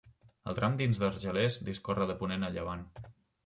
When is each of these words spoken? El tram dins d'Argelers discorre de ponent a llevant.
El 0.51 0.55
tram 0.59 0.77
dins 0.79 1.01
d'Argelers 1.03 1.59
discorre 1.69 2.11
de 2.13 2.19
ponent 2.25 2.51
a 2.51 2.53
llevant. 2.59 2.87